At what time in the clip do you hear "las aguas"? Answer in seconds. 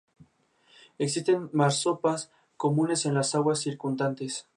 3.13-3.59